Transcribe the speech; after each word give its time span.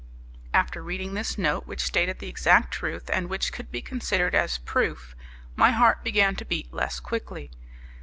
After 0.51 0.81
reading 0.81 1.13
this 1.13 1.37
note, 1.37 1.67
which 1.67 1.83
stated 1.83 2.17
the 2.17 2.27
exact 2.27 2.73
truth, 2.73 3.07
and 3.13 3.29
which 3.29 3.53
could 3.53 3.69
be 3.69 3.83
considered 3.83 4.33
as 4.33 4.57
proof, 4.57 5.15
my 5.55 5.69
heart 5.69 6.03
began 6.03 6.35
to 6.37 6.43
beat 6.43 6.73
less 6.73 6.99
quickly. 6.99 7.51